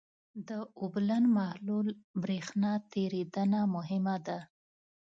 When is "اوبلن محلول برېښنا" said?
0.81-2.71